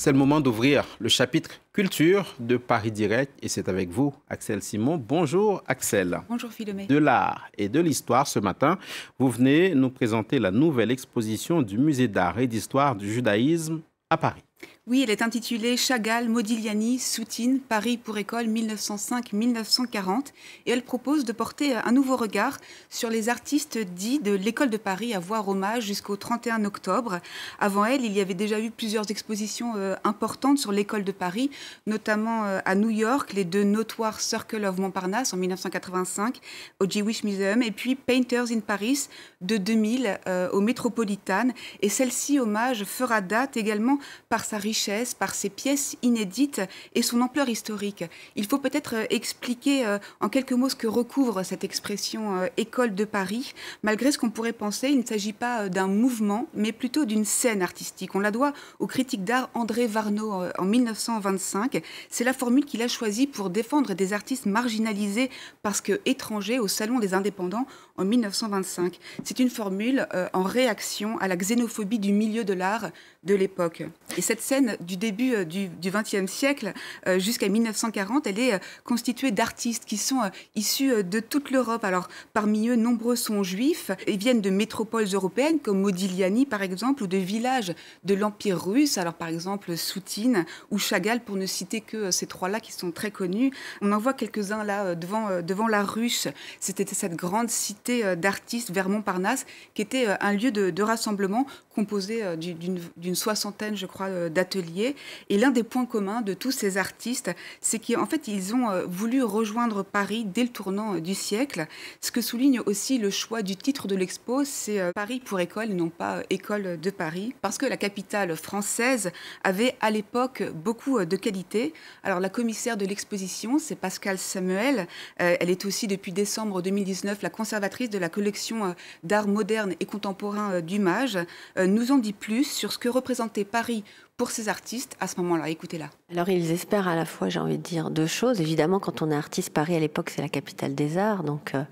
C'est 0.00 0.12
le 0.12 0.16
moment 0.16 0.40
d'ouvrir 0.40 0.86
le 0.98 1.10
chapitre 1.10 1.50
culture 1.74 2.34
de 2.40 2.56
Paris 2.56 2.90
Direct 2.90 3.34
et 3.42 3.48
c'est 3.48 3.68
avec 3.68 3.90
vous, 3.90 4.14
Axel 4.30 4.62
Simon. 4.62 4.96
Bonjour 4.96 5.62
Axel. 5.66 6.22
Bonjour 6.26 6.50
Philomé. 6.50 6.86
De 6.86 6.96
l'art 6.96 7.50
et 7.58 7.68
de 7.68 7.80
l'histoire 7.80 8.26
ce 8.26 8.38
matin, 8.38 8.78
vous 9.18 9.28
venez 9.28 9.74
nous 9.74 9.90
présenter 9.90 10.38
la 10.38 10.52
nouvelle 10.52 10.90
exposition 10.90 11.60
du 11.60 11.76
Musée 11.76 12.08
d'art 12.08 12.38
et 12.38 12.46
d'histoire 12.46 12.96
du 12.96 13.12
judaïsme 13.12 13.82
à 14.08 14.16
Paris. 14.16 14.42
Oui, 14.86 15.02
elle 15.02 15.10
est 15.10 15.20
intitulée 15.20 15.76
Chagall, 15.76 16.30
Modigliani, 16.30 16.98
Soutine, 16.98 17.60
Paris 17.60 17.98
pour 17.98 18.16
école 18.16 18.46
1905-1940 18.46 20.28
et 20.64 20.70
elle 20.70 20.82
propose 20.82 21.26
de 21.26 21.32
porter 21.32 21.74
un 21.74 21.92
nouveau 21.92 22.16
regard 22.16 22.56
sur 22.88 23.10
les 23.10 23.28
artistes 23.28 23.76
dits 23.76 24.20
de 24.20 24.32
l'école 24.32 24.70
de 24.70 24.78
Paris 24.78 25.12
à 25.12 25.18
voir 25.18 25.46
hommage 25.48 25.84
jusqu'au 25.84 26.16
31 26.16 26.64
octobre. 26.64 27.20
Avant 27.58 27.84
elle, 27.84 28.06
il 28.06 28.12
y 28.12 28.22
avait 28.22 28.32
déjà 28.32 28.58
eu 28.58 28.70
plusieurs 28.70 29.10
expositions 29.10 29.74
euh, 29.76 29.96
importantes 30.02 30.58
sur 30.58 30.72
l'école 30.72 31.04
de 31.04 31.12
Paris, 31.12 31.50
notamment 31.86 32.46
euh, 32.46 32.60
à 32.64 32.74
New 32.74 32.90
York, 32.90 33.34
les 33.34 33.44
deux 33.44 33.64
notoires 33.64 34.18
Circle 34.18 34.64
of 34.64 34.78
Montparnasse 34.78 35.34
en 35.34 35.36
1985 35.36 36.40
au 36.80 36.88
Jewish 36.88 37.22
Museum 37.22 37.62
et 37.62 37.70
puis 37.70 37.96
Painters 37.96 38.50
in 38.50 38.60
Paris 38.60 39.08
de 39.42 39.58
2000 39.58 40.20
euh, 40.26 40.48
au 40.52 40.62
Metropolitan. 40.62 41.48
Et 41.82 41.90
celle-ci, 41.90 42.40
hommage, 42.40 42.84
fera 42.84 43.20
date 43.20 43.58
également 43.58 43.98
par 44.30 44.42
sa 44.42 44.56
richesse 44.70 45.14
par 45.14 45.34
ses 45.34 45.50
pièces 45.50 45.96
inédites 46.02 46.60
et 46.94 47.02
son 47.02 47.20
ampleur 47.22 47.48
historique. 47.48 48.04
Il 48.36 48.46
faut 48.46 48.58
peut-être 48.58 48.94
euh, 48.94 49.04
expliquer 49.10 49.84
euh, 49.84 49.98
en 50.20 50.28
quelques 50.28 50.52
mots 50.52 50.68
ce 50.68 50.76
que 50.76 50.86
recouvre 50.86 51.42
cette 51.42 51.64
expression 51.64 52.22
euh, 52.36 52.46
école 52.56 52.94
de 52.94 53.04
Paris. 53.04 53.52
Malgré 53.82 54.12
ce 54.12 54.18
qu'on 54.18 54.30
pourrait 54.30 54.52
penser, 54.52 54.90
il 54.90 55.00
ne 55.00 55.04
s'agit 55.04 55.32
pas 55.32 55.68
d'un 55.68 55.88
mouvement, 55.88 56.46
mais 56.54 56.70
plutôt 56.70 57.04
d'une 57.04 57.24
scène 57.24 57.62
artistique. 57.62 58.14
On 58.14 58.20
la 58.20 58.30
doit 58.30 58.52
au 58.78 58.86
critique 58.86 59.24
d'art 59.24 59.50
André 59.54 59.88
Varnaud 59.88 60.44
en 60.56 60.64
1925. 60.64 61.82
C'est 62.08 62.22
la 62.22 62.32
formule 62.32 62.64
qu'il 62.64 62.82
a 62.82 62.88
choisie 62.88 63.26
pour 63.26 63.50
défendre 63.50 63.94
des 63.94 64.12
artistes 64.12 64.46
marginalisés 64.46 65.30
parce 65.62 65.80
que 65.80 66.00
étrangers 66.04 66.60
au 66.60 66.68
Salon 66.68 67.00
des 67.00 67.12
indépendants 67.12 67.66
en 67.96 68.04
1925. 68.04 69.00
C'est 69.24 69.40
une 69.40 69.50
formule 69.50 70.06
en 70.32 70.44
réaction 70.44 71.18
à 71.18 71.26
la 71.26 71.36
xénophobie 71.36 71.98
du 71.98 72.12
milieu 72.12 72.44
de 72.44 72.54
l'art 72.54 72.90
de 73.24 73.34
l'époque. 73.34 73.82
Et 74.16 74.22
cette 74.22 74.40
scène 74.40 74.59
du 74.80 74.96
début 74.96 75.34
euh, 75.34 75.44
du 75.44 75.70
XXe 75.90 76.30
siècle 76.30 76.72
euh, 77.06 77.18
jusqu'à 77.18 77.48
1940, 77.48 78.26
elle 78.26 78.38
est 78.38 78.54
euh, 78.54 78.58
constituée 78.84 79.30
d'artistes 79.30 79.84
qui 79.84 79.96
sont 79.96 80.20
issus 80.54 81.02
de 81.02 81.20
toute 81.20 81.50
l'Europe. 81.50 81.84
Alors 81.84 82.08
parmi 82.32 82.68
eux, 82.68 82.76
nombreux 82.76 83.16
sont 83.16 83.42
juifs 83.42 83.90
et 84.06 84.16
viennent 84.16 84.40
de 84.40 84.50
métropoles 84.50 85.06
européennes 85.12 85.58
comme 85.60 85.80
Modigliani 85.80 86.46
par 86.46 86.62
exemple, 86.62 87.02
ou 87.02 87.06
de 87.06 87.16
villages 87.16 87.74
de 88.04 88.14
l'Empire 88.14 88.62
russe. 88.62 88.98
Alors 88.98 89.14
par 89.14 89.28
exemple 89.28 89.76
Soutine 89.76 90.44
ou 90.70 90.78
Chagall 90.78 91.20
pour 91.20 91.36
ne 91.36 91.46
citer 91.46 91.80
que 91.80 92.10
ces 92.10 92.26
trois-là 92.26 92.60
qui 92.60 92.72
sont 92.72 92.90
très 92.90 93.10
connus. 93.10 93.52
On 93.80 93.92
en 93.92 93.98
voit 93.98 94.14
quelques-uns 94.14 94.64
là 94.64 94.94
devant, 94.94 95.68
la 95.68 95.82
ruche. 95.82 96.28
C'était 96.58 96.86
cette 96.86 97.14
grande 97.14 97.50
cité 97.50 98.16
d'artistes 98.16 98.70
vers 98.70 98.88
Montparnasse 98.88 99.46
qui 99.74 99.82
était 99.82 100.06
un 100.20 100.32
lieu 100.32 100.50
de, 100.50 100.70
de 100.70 100.82
rassemblement 100.82 101.46
composé 101.74 102.22
d'une 102.36 103.14
soixantaine, 103.14 103.76
je 103.76 103.86
crois, 103.86 104.28
d'ateliers 104.28 104.49
et 104.56 105.38
l'un 105.38 105.50
des 105.50 105.62
points 105.62 105.86
communs 105.86 106.22
de 106.22 106.34
tous 106.34 106.50
ces 106.50 106.76
artistes, 106.76 107.30
c'est 107.60 107.78
qu'en 107.78 108.06
fait, 108.06 108.28
ils 108.28 108.54
ont 108.54 108.70
euh, 108.70 108.84
voulu 108.86 109.22
rejoindre 109.22 109.82
Paris 109.82 110.24
dès 110.24 110.42
le 110.42 110.48
tournant 110.48 110.94
euh, 110.94 111.00
du 111.00 111.14
siècle. 111.14 111.66
Ce 112.00 112.10
que 112.10 112.20
souligne 112.20 112.60
aussi 112.60 112.98
le 112.98 113.10
choix 113.10 113.42
du 113.42 113.56
titre 113.56 113.86
de 113.86 113.96
l'expo, 113.96 114.44
c'est 114.44 114.80
euh, 114.80 114.92
Paris 114.92 115.20
pour 115.24 115.40
école, 115.40 115.68
non 115.68 115.88
pas 115.88 116.22
école 116.30 116.80
de 116.80 116.90
Paris, 116.90 117.34
parce 117.42 117.58
que 117.58 117.66
la 117.66 117.76
capitale 117.76 118.36
française 118.36 119.10
avait 119.44 119.76
à 119.80 119.90
l'époque 119.90 120.42
beaucoup 120.52 121.04
de 121.04 121.16
qualités. 121.16 121.72
Alors 122.02 122.20
la 122.20 122.28
commissaire 122.28 122.76
de 122.76 122.86
l'exposition, 122.86 123.58
c'est 123.58 123.76
Pascal 123.76 124.18
Samuel. 124.18 124.86
Elle 125.16 125.50
est 125.50 125.64
aussi 125.64 125.86
depuis 125.86 126.12
décembre 126.12 126.62
2019 126.62 127.22
la 127.22 127.30
conservatrice 127.30 127.90
de 127.90 127.98
la 127.98 128.08
collection 128.08 128.74
d'art 129.02 129.28
moderne 129.28 129.74
et 129.80 129.84
contemporain 129.84 130.60
du 130.60 130.78
MAGE. 130.78 131.18
Nous 131.58 131.92
en 131.92 131.98
dit 131.98 132.12
plus 132.12 132.44
sur 132.44 132.72
ce 132.72 132.78
que 132.78 132.88
représentait 132.88 133.44
Paris 133.44 133.84
pour 134.20 134.32
ces 134.32 134.50
artistes 134.50 134.98
à 135.00 135.06
ce 135.06 135.18
moment-là 135.22 135.48
Écoutez-la. 135.48 135.88
Alors 136.12 136.28
ils 136.28 136.50
espèrent 136.50 136.88
à 136.88 136.94
la 136.94 137.06
fois, 137.06 137.30
j'ai 137.30 137.40
envie 137.40 137.56
de 137.56 137.62
dire, 137.62 137.88
deux 137.88 138.06
choses. 138.06 138.38
Évidemment, 138.38 138.78
quand 138.78 139.00
on 139.00 139.10
est 139.10 139.14
artiste, 139.14 139.48
Paris 139.48 139.74
à 139.74 139.80
l'époque 139.80 140.10
c'est 140.10 140.20
la 140.20 140.28
capitale 140.28 140.74
des 140.74 140.98
arts, 140.98 141.24
donc 141.24 141.54
euh, 141.54 141.62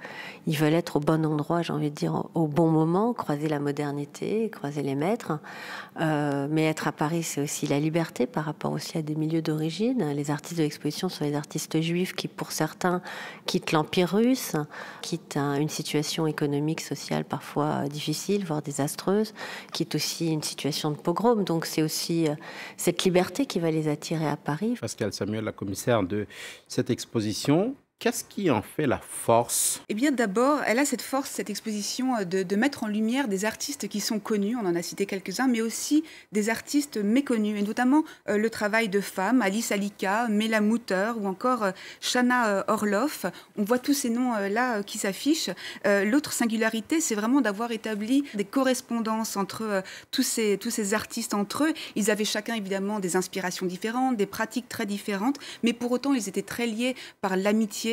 ils 0.47 0.57
veulent 0.57 0.73
être 0.73 0.97
au 0.97 1.01
bon 1.01 1.27
endroit, 1.27 1.61
j'ai 1.61 1.75
envie 1.75 1.91
de 1.91 1.95
dire, 1.95 2.25
au 2.35 2.47
bon 2.47 2.71
moment, 2.71 3.13
croiser 3.13 3.49
la 3.49 3.61
modernité, 3.61 4.49
croiser 4.49 4.81
les 4.81 4.95
maîtres. 4.95 5.39
Euh, 6.01 6.47
mais 6.49 6.65
être 6.65 6.89
à 6.89 6.93
Paris, 6.93 7.23
c'est 7.23 7.43
aussi 7.43 7.67
la 7.67 7.79
liberté 7.79 8.27
par 8.27 8.47
rapport 8.47 8.73
aussi 8.73 8.97
à 8.97 9.03
des 9.03 9.15
milieux 9.15 9.43
d'origine. 9.43 10.13
Les 10.15 10.31
artistes 10.31 10.57
de 10.57 10.63
l'exposition 10.63 11.11
sont 11.11 11.25
les 11.25 11.35
artistes 11.35 11.79
juifs 11.83 12.15
qui, 12.15 12.29
pour 12.29 12.53
certains, 12.53 13.03
quittent 13.45 13.73
l'Empire 13.73 14.11
russe, 14.11 14.57
quittent 15.03 15.37
une 15.37 15.69
situation 15.69 16.27
économique, 16.27 16.81
sociale 16.81 17.25
parfois 17.25 17.89
difficile, 17.89 18.47
voire 18.47 18.63
désastreuse, 18.63 19.35
quittent 19.75 19.97
aussi 19.97 20.29
une 20.29 20.43
situation 20.43 20.91
de 20.91 20.97
pogrom. 20.97 21.45
Donc 21.45 21.67
c'est 21.67 21.83
aussi 21.83 22.29
euh, 22.29 22.35
cette 22.77 23.05
liberté 23.05 23.47
qui 23.47 23.59
va 23.59 23.71
les 23.71 23.89
attirer 23.89 24.27
à 24.27 24.37
Paris. 24.37 24.75
Pascal 24.81 25.13
Samuel, 25.13 25.45
la 25.45 25.53
commissaire 25.53 26.03
de 26.03 26.27
cette 26.67 26.91
exposition, 26.91 27.75
Qu'est-ce 28.01 28.23
qui 28.23 28.49
en 28.49 28.63
fait 28.63 28.87
la 28.87 28.99
force? 28.99 29.83
Eh 29.89 29.95
bien, 29.95 30.13
d'abord, 30.13 30.61
elle 30.65 30.79
a 30.79 30.85
cette 30.85 31.03
force, 31.03 31.31
cette 31.31 31.51
exposition, 31.51 32.15
euh, 32.15 32.25
de, 32.25 32.55
mettre 32.55 32.85
en 32.85 32.87
lumière 32.87 33.27
des 33.27 33.45
artistes 33.45 33.89
qui 33.89 33.99
sont 33.99 34.21
connus, 34.21 34.55
on 34.55 34.65
en 34.67 34.77
a 34.77 34.83
cité 34.83 35.05
quelques-uns, 35.05 35.49
mais 35.49 35.61
aussi 35.61 36.05
des 36.31 36.49
artistes 36.49 36.97
méconnus, 36.97 37.59
et 37.59 37.63
notamment 37.63 38.05
euh, 38.29 38.39
le 38.39 38.51
travail 38.51 38.89
de 38.89 39.01
femmes, 39.01 39.43
Alice 39.43 39.73
Alika, 39.73 40.29
Mela 40.29 40.61
Mutter 40.61 41.11
ou 41.17 41.27
encore 41.27 41.65
euh, 41.65 41.71
Shana 42.01 42.65
Orloff. 42.69 43.27
On 43.57 43.65
voit 43.65 43.81
tous 43.81 43.95
ces 43.95 44.11
noms-là 44.11 44.85
qui 44.85 44.99
s'affichent. 44.99 45.51
L'autre 45.85 46.33
singularité, 46.33 47.01
c'est 47.01 47.17
vraiment 47.17 47.41
d'avoir 47.41 47.73
établi 47.73 48.23
des 48.35 48.45
correspondances 48.45 49.37
entre 49.37 49.83
tous, 50.13 50.23
ces, 50.23 50.57
tous 50.57 50.71
ces 50.71 50.95
artistes 50.95 51.35
entre 51.35 51.65
eux. 51.65 51.75
Ils 51.97 52.11
avaient 52.11 52.25
chacun, 52.25 52.55
évidemment, 52.55 53.01
des 53.01 53.17
inspirations 53.17 53.67
différentes, 53.67 54.17
des 54.17 54.27
pratiques 54.27 54.69
très 54.69 54.87
différentes, 54.87 55.39
mais 55.65 55.73
pour 55.73 55.91
autant, 55.91 56.15
ils 56.15 56.29
étaient 56.29 56.43
très 56.43 56.67
liés 56.67 56.95
par 57.21 57.37
l'amitié 57.37 57.88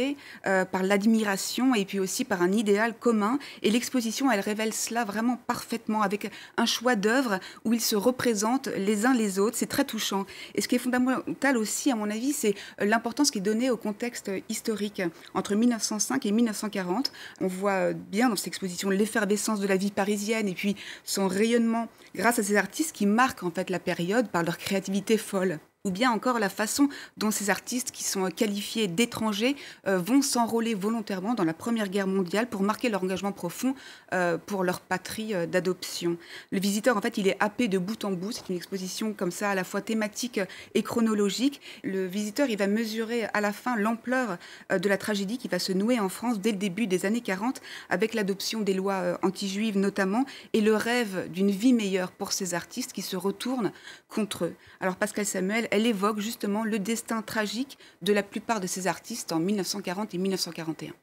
euh, 0.48 0.66
par 0.66 0.84
l'admiration 0.84 1.76
et 1.76 1.86
puis 1.86 2.00
aussi 2.00 2.24
par 2.26 2.42
un 2.42 2.52
idéal 2.52 2.94
commun. 2.98 3.40
Et 3.62 3.72
l'exposition, 3.72 4.32
elle 4.32 4.40
révèle 4.40 4.74
cela 4.74 5.06
vraiment 5.06 5.38
parfaitement 5.48 6.02
avec 6.02 6.32
un 6.58 6.66
choix 6.66 6.96
d'œuvres 6.96 7.40
où 7.64 7.74
ils 7.74 7.82
se 7.82 7.96
représentent 7.96 8.70
les 8.78 9.06
uns 9.06 9.14
les 9.14 9.40
autres. 9.40 9.58
C'est 9.58 9.66
très 9.66 9.86
touchant. 9.86 10.26
Et 10.54 10.62
ce 10.62 10.68
qui 10.68 10.76
est 10.76 10.80
fondamental 10.80 11.58
aussi, 11.58 11.92
à 11.92 11.96
mon 11.96 12.10
avis, 12.10 12.34
c'est 12.34 12.56
l'importance 12.80 13.32
qui 13.32 13.40
est 13.40 13.42
donnée 13.42 13.70
au 13.70 13.78
contexte 13.78 14.32
historique. 14.50 15.02
Entre 15.34 15.56
1905 15.56 16.26
et 16.26 16.32
1940, 16.32 17.12
on 17.42 17.48
voit 17.48 17.94
bien 17.94 18.30
dans 18.30 18.36
cette 18.36 18.48
exposition 18.48 18.90
l'effervescence 18.90 19.60
de 19.60 19.68
la 19.68 19.78
vie 19.78 19.92
parisienne 19.92 20.48
et 20.48 20.54
puis 20.54 20.76
son 21.04 21.28
rayonnement 21.28 21.88
grâce 22.16 22.40
à 22.40 22.44
ces 22.44 22.58
artistes 22.58 22.96
qui 22.96 23.06
marquent 23.06 23.44
en 23.44 23.52
fait 23.52 23.70
la 23.70 23.80
période 23.80 24.30
par 24.30 24.44
leur 24.44 24.58
créativité 24.58 25.18
folle 25.18 25.60
ou 25.86 25.92
bien 25.92 26.12
encore 26.12 26.40
la 26.40 26.50
façon 26.50 26.90
dont 27.16 27.32
ces 27.32 27.50
artistes 27.50 27.92
qui 27.92 28.04
sont 28.04 28.30
qualifiés 28.30 28.88
d'étrangers 28.88 29.56
euh, 29.88 29.98
vont 30.00 30.22
s'enrôler 30.22 30.74
volontairement 30.74 31.36
dans 31.36 31.44
la 31.44 31.54
Première 31.54 31.88
Guerre 31.88 32.08
mondiale 32.08 32.48
pour 32.48 32.64
marquer 32.64 32.90
leur 32.90 33.04
engagement 33.04 33.32
profond 33.32 33.76
euh, 34.14 34.38
pour 34.38 34.64
leur 34.64 34.82
patrie 34.82 35.34
euh, 35.34 35.46
d'adoption. 35.46 36.18
Le 36.52 36.60
visiteur, 36.60 36.98
en 36.98 37.02
fait, 37.02 37.18
il 37.18 37.28
est 37.28 37.38
happé 37.40 37.68
de 37.68 37.78
bout 37.78 38.04
en 38.04 38.12
bout. 38.12 38.32
C'est 38.32 38.50
une 38.50 38.56
exposition 38.56 39.14
comme 39.14 39.32
ça, 39.32 39.52
à 39.52 39.56
la 39.56 39.64
fois 39.64 39.82
thématique 39.82 40.40
et 40.74 40.82
chronologique. 40.82 41.62
Le 41.84 42.06
visiteur, 42.08 42.50
il 42.50 42.58
va 42.58 42.68
mesurer 42.68 43.26
à 43.34 43.42
la 43.42 43.54
fin 43.54 43.76
l'ampleur 43.76 44.38
de 44.72 44.90
la 44.90 44.98
tragédie 44.98 45.38
qui 45.38 45.48
va 45.48 45.60
se 45.60 45.72
nouer 45.72 46.00
en 46.00 46.10
France 46.10 46.40
dès 46.40 46.52
le 46.52 46.58
début 46.58 46.88
des 46.88 47.06
années 47.06 47.22
40 47.22 47.62
avec 47.90 48.16
l'adoption 48.16 48.62
des 48.62 48.74
lois 48.74 49.20
anti-juives 49.22 49.78
notamment 49.78 50.26
et 50.54 50.62
le 50.62 50.76
rêve 50.76 51.30
d'une 51.30 51.52
vie 51.52 51.74
meilleure 51.74 52.12
pour 52.12 52.32
ces 52.32 52.56
artistes 52.56 52.92
qui 52.92 53.04
se 53.04 53.16
retournent 53.16 53.72
contre 54.10 54.46
eux. 54.46 54.56
Alors 54.80 54.96
Pascal 54.96 55.26
Samuel, 55.26 55.68
elle 55.76 55.88
évoque 55.88 56.20
justement 56.20 56.64
le 56.64 56.80
destin 56.80 57.22
tragique 57.22 57.78
de 58.02 58.14
la 58.14 58.24
plupart 58.24 58.62
de 58.62 58.68
ces 58.68 58.88
artistes 58.88 59.34
en 59.34 59.40
1940 59.40 60.14
et 60.14 60.18
1941. 60.18 60.94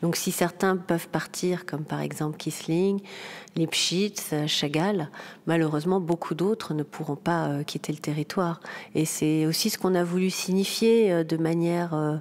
Donc 0.00 0.16
si 0.16 0.32
certains 0.32 0.78
peuvent 0.78 1.08
partir, 1.08 1.66
comme 1.66 1.84
par 1.84 2.00
exemple 2.00 2.38
Kisling, 2.38 3.02
Lipschitz, 3.54 4.32
Chagall, 4.46 5.10
malheureusement 5.46 6.00
beaucoup 6.00 6.34
d'autres 6.34 6.72
ne 6.72 6.82
pourront 6.82 7.16
pas 7.16 7.48
euh, 7.48 7.64
quitter 7.64 7.92
le 7.92 7.98
territoire. 7.98 8.60
Et 8.94 9.04
c'est 9.04 9.44
aussi 9.44 9.68
ce 9.68 9.76
qu'on 9.76 9.94
a 9.94 10.02
voulu 10.02 10.30
signifier 10.30 11.12
euh, 11.12 11.24
de 11.24 11.36
manière... 11.36 11.94
Euh, 11.94 12.16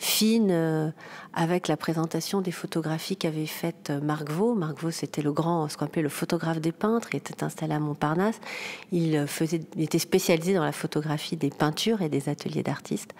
fine 0.00 0.92
avec 1.34 1.68
la 1.68 1.76
présentation 1.76 2.40
des 2.40 2.50
photographies 2.50 3.16
qu'avait 3.16 3.46
faites 3.46 3.90
Marc 4.02 4.30
Vaux. 4.30 4.54
Marc 4.54 4.80
Vaux, 4.80 4.90
c'était 4.90 5.22
le 5.22 5.32
grand, 5.32 5.68
ce 5.68 5.76
qu'on 5.76 5.84
appelait 5.84 6.02
le 6.02 6.08
photographe 6.08 6.60
des 6.60 6.72
peintres. 6.72 7.08
Il 7.12 7.18
était 7.18 7.44
installé 7.44 7.74
à 7.74 7.78
Montparnasse. 7.78 8.40
Il, 8.92 9.26
faisait, 9.26 9.60
il 9.76 9.82
était 9.82 9.98
spécialisé 9.98 10.54
dans 10.54 10.64
la 10.64 10.72
photographie 10.72 11.36
des 11.36 11.50
peintures 11.50 12.02
et 12.02 12.08
des 12.08 12.28
ateliers 12.28 12.62
d'artistes. 12.62 13.14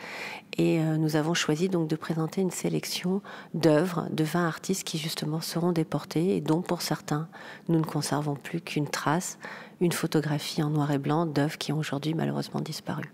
Et 0.59 0.81
nous 0.81 1.17
avons 1.17 1.35
choisi 1.35 1.69
donc 1.69 1.89
de 1.89 1.97
présenter 1.97 2.41
une 2.41 2.51
sélection 2.51 3.23
d'œuvres 3.55 4.09
de 4.11 4.25
20 4.25 4.47
artistes 4.47 4.85
qui 4.85 4.99
justement 4.99 5.41
seront 5.41 5.73
déportés 5.73 6.37
et 6.37 6.41
dont 6.41 6.63
pour 6.63 6.83
certains 6.83 7.29
nous 7.69 7.79
ne 7.79 7.85
conservons 7.85 8.35
plus 8.35 8.61
qu'une 8.61 8.89
trace, 8.89 9.39
une 9.81 9.93
photographie 9.93 10.63
en 10.63 10.71
noir 10.71 10.91
et 10.91 10.99
blanc 10.99 11.27
d'œuvres 11.27 11.59
qui 11.59 11.73
ont 11.73 11.79
aujourd'hui 11.79 12.15
malheureusement 12.15 12.61
disparu. 12.61 13.05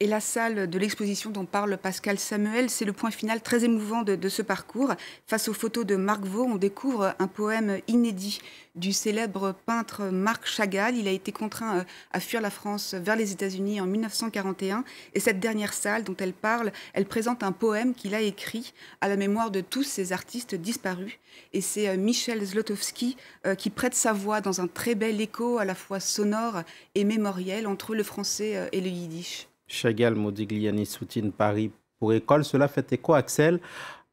Et 0.00 0.08
la 0.08 0.18
salle 0.18 0.68
de 0.68 0.78
l'exposition 0.80 1.30
dont 1.30 1.44
parle 1.44 1.78
Pascal 1.78 2.18
Samuel, 2.18 2.68
c'est 2.68 2.84
le 2.84 2.92
point 2.92 3.12
final 3.12 3.40
très 3.40 3.62
émouvant 3.62 4.02
de, 4.02 4.28
ce 4.28 4.42
parcours. 4.42 4.92
Face 5.28 5.48
aux 5.48 5.52
photos 5.52 5.86
de 5.86 5.94
Marc 5.94 6.24
Vaux, 6.24 6.42
on 6.42 6.56
découvre 6.56 7.14
un 7.20 7.28
poème 7.28 7.78
inédit 7.86 8.40
du 8.74 8.92
célèbre 8.92 9.54
peintre 9.66 10.06
Marc 10.06 10.46
Chagall. 10.48 10.96
Il 10.96 11.06
a 11.06 11.12
été 11.12 11.30
contraint 11.30 11.78
euh, 11.78 11.84
à 12.10 12.18
fuir 12.18 12.40
la 12.40 12.50
France 12.50 12.94
vers 12.94 13.14
les 13.14 13.30
États-Unis 13.30 13.80
en 13.80 13.86
1941. 13.86 14.82
Et 15.14 15.20
cette 15.20 15.38
dernière 15.38 15.72
salle 15.72 16.02
dont 16.02 16.16
elle 16.18 16.32
parle, 16.32 16.72
elle 16.92 17.06
présente 17.06 17.44
un 17.44 17.52
poème 17.52 17.94
qu'il 17.94 18.16
a 18.16 18.20
écrit 18.20 18.74
à 19.00 19.06
la 19.06 19.14
mémoire 19.14 19.52
de 19.52 19.60
tous 19.60 19.84
ces 19.84 20.12
artistes 20.12 20.56
disparus. 20.56 21.20
Et 21.52 21.60
c'est 21.60 21.88
euh, 21.88 21.96
Michel 21.96 22.44
Zlotowski 22.44 23.16
euh, 23.46 23.54
qui 23.54 23.70
prête 23.70 23.94
sa 23.94 24.12
voix 24.12 24.40
dans 24.40 24.60
un 24.60 24.66
très 24.66 24.96
bel 24.96 25.20
écho 25.20 25.58
à 25.58 25.64
la 25.64 25.76
fois 25.76 26.00
sonore 26.00 26.62
et 26.96 27.04
mémoriel 27.04 27.68
entre 27.68 27.94
le 27.94 28.02
français 28.02 28.68
et 28.72 28.80
le 28.80 28.88
yiddish. 28.88 29.46
Chagall, 29.66 30.14
Modigliani 30.14 30.86
soutient 30.86 31.30
Paris 31.30 31.70
pour 31.98 32.12
école. 32.12 32.44
Cela 32.44 32.68
fait 32.68 32.92
écho, 32.92 33.14
Axel, 33.14 33.60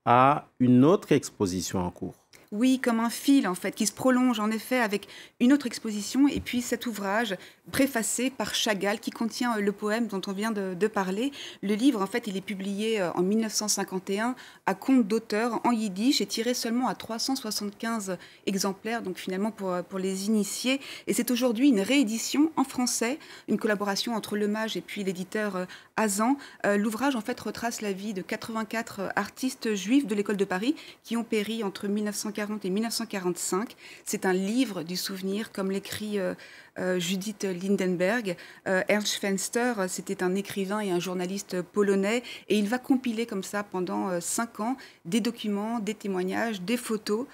à 0.05 0.47
une 0.59 0.85
autre 0.85 1.11
exposition 1.11 1.79
en 1.79 1.91
cours. 1.91 2.20
Oui, 2.53 2.79
comme 2.79 2.99
un 2.99 3.09
fil 3.09 3.47
en 3.47 3.55
fait, 3.55 3.71
qui 3.71 3.87
se 3.87 3.93
prolonge 3.93 4.41
en 4.41 4.51
effet 4.51 4.77
avec 4.77 5.07
une 5.39 5.53
autre 5.53 5.67
exposition 5.67 6.27
et 6.27 6.41
puis 6.41 6.61
cet 6.61 6.85
ouvrage 6.85 7.37
préfacé 7.71 8.29
par 8.29 8.53
Chagall 8.53 8.99
qui 8.99 9.09
contient 9.09 9.55
euh, 9.55 9.61
le 9.61 9.71
poème 9.71 10.07
dont 10.07 10.19
on 10.27 10.33
vient 10.33 10.51
de, 10.51 10.87
parler. 10.87 11.31
Le 11.63 11.75
livre 11.75 12.01
en 12.01 12.07
fait, 12.07 12.27
il 12.27 12.35
est 12.35 12.41
publié 12.41 12.99
euh, 12.99 13.13
en 13.13 13.21
1951 13.21 14.35
à 14.65 14.73
compte 14.73 15.07
d'auteur 15.07 15.61
en 15.63 15.71
yiddish 15.71 16.19
et 16.19 16.25
tiré 16.25 16.53
seulement 16.53 16.89
à 16.89 16.95
375 16.95 18.17
exemplaires, 18.47 19.01
donc 19.01 19.17
finalement 19.17 19.51
pour, 19.51 19.71
euh, 19.71 19.81
pour 19.81 19.99
les 19.99 20.25
initiés. 20.25 20.81
Et 21.07 21.13
c'est 21.13 21.31
aujourd'hui 21.31 21.69
une 21.69 21.79
réédition 21.79 22.51
en 22.57 22.65
français, 22.65 23.17
une 23.47 23.59
collaboration 23.59 24.13
entre 24.13 24.35
Le 24.35 24.49
Mage 24.49 24.75
et 24.75 24.81
puis 24.81 25.05
l'éditeur 25.05 25.67
Azan. 25.95 26.35
L'ouvrage 26.65 27.15
en 27.15 27.21
fait 27.21 27.39
retrace 27.39 27.81
la 27.81 27.93
vie 27.93 28.13
de 28.13 28.21
84 28.21 29.11
artistes 29.15 29.75
juifs 29.75 30.07
de 30.07 30.15
l'école 30.15 30.37
de 30.37 30.45
Paris 30.45 30.75
qui 31.03 31.15
ont 31.15 31.23
péri 31.23 31.63
entre 31.63 31.87
1940 31.87 32.40
et 32.63 32.69
1945. 32.69 33.75
C'est 34.05 34.25
un 34.25 34.33
livre 34.33 34.83
du 34.83 34.95
souvenir, 34.95 35.51
comme 35.51 35.69
l'écrit 35.69 36.17
euh, 36.17 36.33
euh, 36.79 36.99
Judith 36.99 37.43
Lindenberg. 37.43 38.35
Euh, 38.67 38.81
Ernst 38.87 39.15
Fenster, 39.15 39.73
c'était 39.87 40.23
un 40.23 40.33
écrivain 40.33 40.79
et 40.79 40.91
un 40.91 40.99
journaliste 40.99 41.61
polonais, 41.61 42.23
et 42.49 42.57
il 42.57 42.67
va 42.67 42.79
compiler 42.79 43.25
comme 43.25 43.43
ça 43.43 43.63
pendant 43.63 44.19
cinq 44.21 44.59
ans 44.59 44.75
des 45.05 45.19
documents, 45.19 45.79
des 45.79 45.93
témoignages, 45.93 46.61
des 46.61 46.77
photos. 46.77 47.27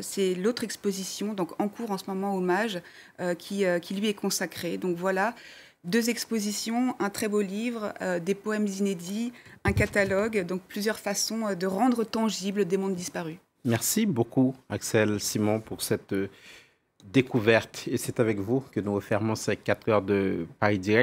C'est 0.00 0.34
l'autre 0.34 0.64
exposition, 0.64 1.34
donc 1.34 1.60
en 1.60 1.68
cours 1.68 1.90
en 1.90 1.98
ce 1.98 2.04
moment, 2.08 2.36
hommage, 2.36 2.80
qui, 3.38 3.64
lui 3.94 4.08
est 4.08 4.14
consacrée. 4.14 4.76
Donc 4.76 4.96
voilà 4.96 5.34
deux 5.84 6.10
expositions, 6.10 6.94
un 7.00 7.10
très 7.10 7.26
beau 7.26 7.40
livre, 7.40 7.92
des 8.24 8.36
poèmes 8.36 8.68
inédits, 8.68 9.32
un 9.64 9.72
catalogue, 9.72 10.46
donc 10.46 10.62
plusieurs 10.62 11.00
façons 11.00 11.54
de 11.54 11.66
rendre 11.66 12.04
tangible 12.04 12.66
des 12.66 12.76
mondes 12.76 12.94
disparus. 12.94 13.38
Merci 13.64 14.06
beaucoup, 14.06 14.56
Axel 14.68 15.20
Simon, 15.20 15.60
pour 15.60 15.82
cette 15.82 16.12
euh, 16.12 16.28
découverte. 17.04 17.86
Et 17.86 17.96
c'est 17.96 18.18
avec 18.18 18.38
vous 18.40 18.60
que 18.60 18.80
nous 18.80 18.94
refermons 18.94 19.36
ces 19.36 19.56
4 19.56 19.88
heures 19.88 20.02
de 20.02 20.46
Paris 20.58 20.80
Direct. 20.80 21.00